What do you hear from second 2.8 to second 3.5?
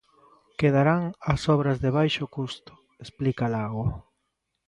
explica